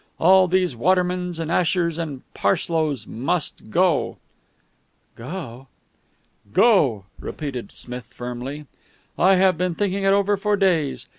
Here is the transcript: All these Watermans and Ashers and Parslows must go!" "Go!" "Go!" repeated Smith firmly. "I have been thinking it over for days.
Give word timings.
All 0.17 0.47
these 0.47 0.75
Watermans 0.75 1.37
and 1.39 1.51
Ashers 1.51 1.99
and 1.99 2.23
Parslows 2.33 3.05
must 3.05 3.69
go!" 3.69 4.17
"Go!" 5.15 5.67
"Go!" 6.51 7.03
repeated 7.19 7.71
Smith 7.71 8.05
firmly. 8.05 8.65
"I 9.15 9.35
have 9.35 9.59
been 9.59 9.75
thinking 9.75 10.01
it 10.01 10.07
over 10.11 10.37
for 10.37 10.57
days. 10.57 11.07